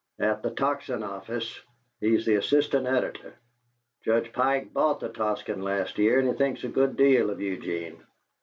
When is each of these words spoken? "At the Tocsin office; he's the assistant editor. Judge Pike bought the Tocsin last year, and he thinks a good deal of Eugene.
"At 0.17 0.41
the 0.41 0.49
Tocsin 0.49 1.03
office; 1.03 1.61
he's 1.99 2.25
the 2.25 2.33
assistant 2.33 2.87
editor. 2.87 3.35
Judge 4.01 4.33
Pike 4.33 4.73
bought 4.73 4.99
the 4.99 5.09
Tocsin 5.09 5.61
last 5.61 5.99
year, 5.99 6.17
and 6.17 6.27
he 6.27 6.33
thinks 6.33 6.63
a 6.63 6.69
good 6.69 6.95
deal 6.97 7.29
of 7.29 7.39
Eugene. 7.39 8.03